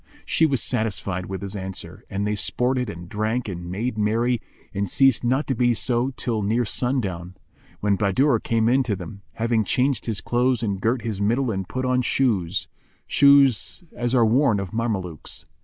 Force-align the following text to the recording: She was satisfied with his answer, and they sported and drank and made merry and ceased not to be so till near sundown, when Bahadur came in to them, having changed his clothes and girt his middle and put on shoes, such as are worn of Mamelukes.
She 0.25 0.47
was 0.47 0.63
satisfied 0.63 1.27
with 1.27 1.43
his 1.43 1.55
answer, 1.55 2.03
and 2.09 2.25
they 2.25 2.33
sported 2.33 2.89
and 2.89 3.07
drank 3.07 3.47
and 3.47 3.69
made 3.69 3.99
merry 3.99 4.41
and 4.73 4.89
ceased 4.89 5.23
not 5.23 5.45
to 5.45 5.53
be 5.53 5.75
so 5.75 6.09
till 6.17 6.41
near 6.41 6.65
sundown, 6.65 7.35
when 7.81 7.97
Bahadur 7.97 8.39
came 8.39 8.67
in 8.67 8.81
to 8.81 8.95
them, 8.95 9.21
having 9.33 9.63
changed 9.63 10.07
his 10.07 10.19
clothes 10.19 10.63
and 10.63 10.81
girt 10.81 11.03
his 11.03 11.21
middle 11.21 11.51
and 11.51 11.69
put 11.69 11.85
on 11.85 12.01
shoes, 12.01 12.67
such 13.07 13.83
as 13.95 14.15
are 14.15 14.25
worn 14.25 14.59
of 14.59 14.73
Mamelukes. 14.73 15.45